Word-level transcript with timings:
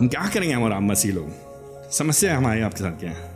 हम 0.00 0.08
क्या 0.08 0.30
करेंगे 0.34 0.54
हम 0.54 0.62
और 0.62 0.72
आप 0.72 0.82
मसीह 0.82 1.12
लोग? 1.12 1.30
समस्या 1.90 2.36
हमारी 2.36 2.60
आपके 2.60 2.78
साथ 2.78 3.00
क्या? 3.00 3.10
है 3.10 3.30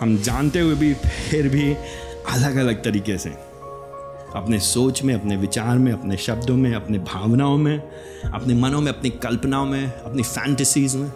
हम 0.00 0.18
जानते 0.22 0.60
हुए 0.60 0.74
भी, 0.74 0.94
फिर 0.94 1.48
भी 1.48 1.74
अलग 2.28 2.56
अलग 2.56 2.84
तरीके 2.84 3.18
से, 3.18 3.30
अपने 4.34 4.58
सोच 4.60 5.02
में, 5.02 5.14
अपने 5.14 5.36
विचार 5.36 5.78
में, 5.78 5.92
अपने 5.92 6.16
शब्दों 6.16 6.56
में, 6.56 6.74
अपने 6.74 6.98
भावनाओं 6.98 7.58
में, 7.58 7.78
अपने 8.34 8.54
मनों 8.54 8.80
में, 8.80 8.92
अपनी 8.92 9.10
कल्पनाओं 9.10 9.66
में, 9.66 9.92
अपनी 9.92 10.22
फैंटसीज 10.22 10.96
में, 10.96 11.12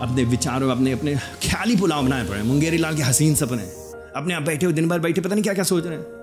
अपने 0.00 0.24
विचारों, 0.24 0.70
अपने 0.70 0.92
अपने 0.92 1.14
ख्याली 1.16 1.76
पुलाव 1.76 2.06
बनाए 2.06 2.28
पड़े 2.28 2.42
मुंगेरी 2.42 2.76
लाल 2.76 2.96
के 2.96 3.02
हसीन 3.02 3.34
सपने। 3.34 3.62
अपने 4.16 4.34
आप 4.34 4.42
बैठे 4.42 4.66
हुए 4.66 4.74
दिन 4.74 4.88
भर 4.88 4.98
बैठे, 4.98 5.20
पता 5.20 5.34
नहीं 5.34 5.44
क्या 5.44 5.54
क्या 5.54 5.64
सोच 5.64 5.86
रहे 5.86 5.98
हैं। 5.98 6.13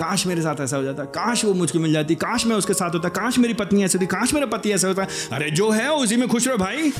काश 0.00 0.26
मेरे 0.26 0.40
साथ 0.40 0.60
ऐसा 0.60 0.76
हो 0.76 0.82
जाता, 0.82 1.04
काश 1.04 1.44
वो 1.44 1.54
मुझको 1.54 1.78
मिल 1.78 1.92
जाती, 1.92 2.14
काश 2.14 2.46
मैं 2.46 2.56
उसके 2.56 2.74
साथ 2.74 2.90
होता, 2.90 3.08
काश 3.08 3.38
मेरी 3.38 3.54
पत्नी 3.54 3.84
ऐसी 3.84 3.98
होती 3.98 4.06
काश 4.06 4.34
मेरा 4.34 4.46
पति 4.46 4.72
ऐसा 4.72 4.88
होता। 4.88 5.06
अरे 5.32 5.50
जो 5.50 5.70
है, 5.70 5.90
उसी 5.92 6.16
में 6.16 6.28
खुश 6.28 6.48
रहो 6.48 6.56
भाई। 6.56 6.92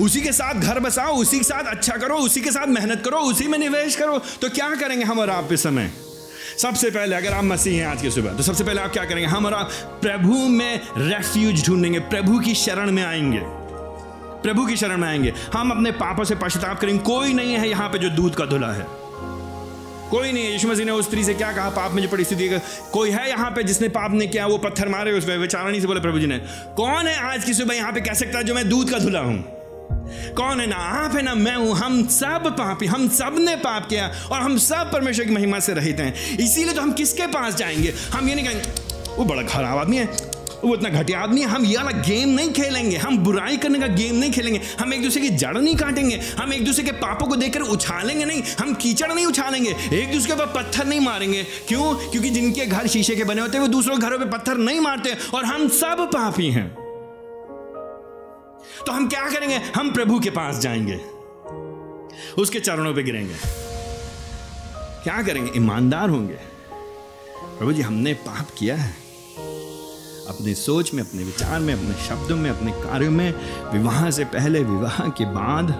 उसी 0.00 0.20
के 0.20 0.32
साथ 0.32 0.54
घर 0.54 0.78
बसाओ, 0.78 1.14
उसी 1.16 1.38
के 1.38 1.44
साथ 1.44 1.64
अच्छा 1.64 1.96
करो, 1.96 2.14
उसी 2.14 2.40
के 2.40 2.50
साथ 2.50 2.66
मेहनत 2.66 3.02
करो, 3.04 3.16
उसी 3.16 3.46
में 3.46 3.58
निवेश 3.58 3.96
करो। 3.96 4.18
तो 4.18 4.48
क्या 4.48 4.74
करेंगे 4.74 5.04
हम 5.04 5.18
और 5.18 5.30
आप 5.30 5.52
इस 5.52 5.62
समय? 5.62 5.90
सबसे 6.58 6.90
पहले 6.90 7.16
अगर 7.16 7.32
आप 7.32 7.44
मसीह 7.44 7.80
हैं 7.80 7.86
आज 7.86 8.02
के 8.02 8.10
सुबह 8.10 8.32
तो 8.32 8.42
सबसे 8.42 8.64
पहले 8.64 8.80
आप 8.80 8.92
क्या 8.92 9.04
करेंगे? 9.04 9.26
हम 9.26 9.46
और 9.46 9.54
आप 9.54 9.70
प्रभु 10.02 10.48
में 10.48 10.80
रेफ्यूज 10.98 11.66
ढूंढेंगे, 11.66 11.98
प्रभु 11.98 12.38
की 12.38 12.54
शरण 12.54 12.90
में 12.90 13.04
आएँगे। 13.04 13.40
प्रभु 14.42 14.66
की 14.66 14.76
शरण 14.76 14.96
में 14.96 15.08
आएँगे। 15.08 15.32
हम 15.54 15.70
अपने 15.70 15.90
पापों 15.90 16.24
से 16.24 16.34
पश्चाताप 16.34 16.80
करेंगे, 16.80 17.02
कोई 17.02 17.32
नहीं 17.32 17.54
है 17.54 17.68
यहाँ 17.68 17.88
पे 17.88 17.98
जो 17.98 18.10
दूध 18.10 18.34
का 18.34 18.46
धुला 18.46 18.72
है। 18.72 19.05
कोई 20.10 20.32
नहीं, 20.32 20.44
यीशु 20.44 20.68
मसीह 20.68 20.84
ने 20.84 20.92
उस 20.92 21.06
स्त्री 21.06 21.24
से 21.24 21.34
क्या 21.34 21.52
कहा? 21.52 21.68
पाप 21.70 21.92
में 21.92 22.02
जो 22.02 22.08
पड़ी 22.08 22.24
स्थिति 22.24 22.48
कोई 22.92 23.10
है 23.10 23.28
यहाँ 23.28 23.50
पे 23.50 23.62
जिसने 23.62 23.88
पाप 23.88 24.12
ने 24.12 24.26
किया? 24.26 24.46
वो 24.46 24.58
पत्थर 24.58 24.88
मारे 24.88 25.12
उस 25.12 25.24
पर 25.24 25.38
विचारणी 25.38 25.80
से 25.80 25.86
बोले, 25.86 26.00
प्रभु 26.00 26.18
जी 26.18 26.26
ने, 26.26 26.38
कौन 26.76 27.06
है 27.06 27.16
आज 27.24 27.44
की 27.44 27.54
सुबह 27.54 27.74
यहाँ 27.74 27.92
पे? 27.92 28.00
कह 28.00 28.14
सकता 28.14 28.38
है 28.38 28.44
जो 28.44 28.54
मैं 28.54 28.68
दूध 28.68 28.90
का 28.90 28.98
धुला 28.98 29.20
हूँ। 29.20 29.44
कौन 30.36 30.60
है 30.60 30.66
ना 30.66 30.76
आप 30.76 31.14
है 31.16 31.22
ना 31.22 31.34
मैं 31.34 31.54
हूँ? 31.56 31.74
हम 31.76 32.06
सब 32.08 32.54
पापी, 32.58 32.86
हम 32.86 33.08
सबने 33.08 33.56
पाप 33.56 33.88
किया 33.88 34.06
और 34.32 34.40
हम 34.40 34.56
सब 34.58 34.92
परमेश्वर 34.92 35.24
की 35.24 35.32
महिमा 35.32 35.60
से 35.60 35.74
रहित 35.74 36.00
हैं। 36.00 36.36
इसीलिए 36.38 36.74
तो 36.74 36.82
हम 36.82 36.92
किसके 36.92 37.26
पास 37.26 37.54
जाएँगे? 37.54 37.94
हम 38.12 38.28
ये 38.28 38.34
नहीं 38.34 38.44
कहेंगे, 38.44 39.14
वो 39.16 39.24
बड़ा 39.24 39.42
खराब 39.44 39.78
आदमी 39.78 39.96
है। 39.96 40.35
वो 40.66 40.74
इतना 40.74 40.88
घटिया 40.88 41.20
आदमी 41.20 41.42
हम 41.42 41.64
ये 41.64 41.76
वाला 41.76 41.90
गेम 41.90 42.28
नहीं 42.28 42.52
खेलेंगे। 42.52 42.96
हम 42.96 43.18
बुराई 43.18 43.56
करने 43.56 43.78
का 43.78 43.86
गेम 43.86 44.14
नहीं 44.14 44.32
खेलेंगे। 44.32 44.60
हम 44.80 44.94
एक 44.94 45.02
दूसरे 45.02 45.22
की 45.22 45.28
जड़ 45.28 45.58
नहीं 45.58 45.76
काटेंगे। 45.76 46.16
हम 46.16 46.52
एक 46.52 46.64
दूसरे 46.64 46.84
के 46.84 46.92
पापों 46.92 47.26
को 47.26 47.36
देखकर 47.36 47.60
उछालेंगे 47.60 48.24
नहीं। 48.24 48.42
हम 48.60 48.74
कीचड़ 48.74 49.12
नहीं 49.12 49.26
उछालेंगे। 49.26 49.70
एक 49.70 50.12
दूसरे 50.12 50.34
के 50.34 50.42
ऊपर 50.42 50.46
पत्थर 50.46 50.86
नहीं 50.86 51.00
मारेंगे। 51.00 51.42
क्यों? 51.42 52.10
क्योंकि 52.10 52.30
जिनके 52.30 52.66
घर 52.66 52.86
शीशे 52.86 53.16
के 53.16 53.24
बने 53.24 53.40
होते 53.40 53.56
हैं, 53.56 53.62
वो 53.62 53.68
दूसरों 53.68 54.00
घरों 54.00 54.18
पर 54.18 54.38
पत्थर 54.38 54.54
नहीं 54.54 54.80
मारते 54.80 55.16
और 55.34 55.44
हम 55.44 55.68
सब 55.68 56.10
पापी 56.14 56.50
हैं। 56.50 56.68
तो 58.86 58.92
हम 58.92 59.08
क्या 59.08 59.30
करेंगे? 59.30 59.60
हम 59.76 59.92
प्रभु 59.92 60.20
के 60.20 60.30
पास 60.30 60.58
जाएँगे। 60.58 61.00
उसके 62.42 62.60
चरणों 62.60 62.94
पे 62.94 63.02
गिरेंगे। 63.02 63.34
क्या 65.04 65.22
करेंगे? 65.22 65.52
ईमानदार 65.56 66.10
होंगे। 66.10 66.38
प्रभु 67.58 67.72
जी, 67.72 67.82
हमने 67.82 68.14
पाप 68.14 68.48
किया 68.58 68.76
है। 68.76 69.05
अपनी 70.28 70.54
सोच 70.54 70.92
में, 70.94 71.02
अपने 71.02 71.24
विचार 71.24 71.60
में, 71.60 71.72
अपने 71.74 71.94
शब्दों 72.08 72.36
में, 72.36 72.50
अपने 72.50 72.72
कार्यों 72.72 73.10
में, 73.10 73.34
विवाह 73.72 74.10
से 74.10 74.24
पहले 74.24 74.62
विवाह 74.64 75.08
के 75.08 75.24
बाद 75.24 75.70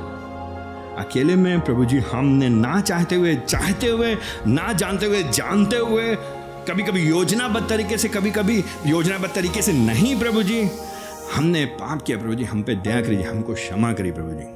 अकेले 0.98 1.34
में 1.36 1.60
प्रभु 1.60 1.84
जी 1.84 1.98
हमने 2.12 2.48
ना 2.48 2.80
चाहते 2.80 3.16
हुए 3.16 3.34
चाहते 3.36 3.86
हुए, 3.86 4.14
ना 4.46 4.72
जानते 4.72 5.06
हुए 5.06 5.22
जानते 5.22 5.76
हुए 5.76 6.14
कभी 6.68 6.82
कभी 6.82 7.08
योजनाबद्ध 7.08 7.68
तरीके 7.68 7.98
से 7.98 8.08
कभी 8.08 8.30
कभी 8.30 8.62
योजनाबद्ध 8.86 9.34
तरीके 9.34 9.62
से 9.62 9.72
नहीं 9.72 10.18
प्रभु 10.20 10.42
जी। 10.42 10.68
हमने 11.34 11.64
पाप 11.64 12.02
किया 12.02 12.18
प्रभु 12.18 12.34
जी, 12.34 12.44
हम 12.44 12.62
पे 12.62 12.74
दया 12.74 13.00
करिए 13.00 13.22
हमको 13.22 13.54
क्षमा 13.54 13.92
करिए 13.92 14.12
प्रभु 14.12 14.32
जी। 14.32 14.55